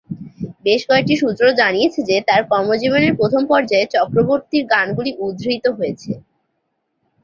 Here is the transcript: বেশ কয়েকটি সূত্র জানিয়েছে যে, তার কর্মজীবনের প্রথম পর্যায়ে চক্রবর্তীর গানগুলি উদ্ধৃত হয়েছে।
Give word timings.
বেশ 0.65 0.81
কয়েকটি 0.89 1.15
সূত্র 1.21 1.43
জানিয়েছে 1.59 1.99
যে, 2.09 2.17
তার 2.27 2.41
কর্মজীবনের 2.51 3.13
প্রথম 3.19 3.41
পর্যায়ে 3.51 3.85
চক্রবর্তীর 3.95 4.63
গানগুলি 4.73 5.11
উদ্ধৃত 5.25 5.65
হয়েছে। 5.77 6.11